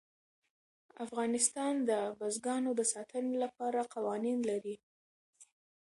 افغانستان 1.05 1.73
د 1.89 1.91
بزګانو 2.19 2.71
د 2.79 2.81
ساتنې 2.93 3.35
لپاره 3.43 3.89
قوانین 3.93 4.39
لري. 4.49 4.75